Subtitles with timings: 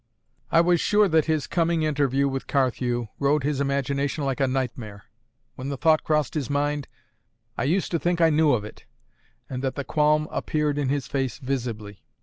[0.51, 5.03] I was sure that his coming interview with Carthew rode his imagination like a nightmare;
[5.53, 6.87] when the thought crossed his mind,
[7.55, 8.85] I used to think I knew of it,
[9.47, 12.03] and that the qualm appeared in his face visibly.